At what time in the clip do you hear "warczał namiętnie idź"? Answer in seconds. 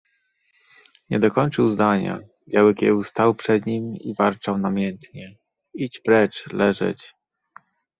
4.15-5.99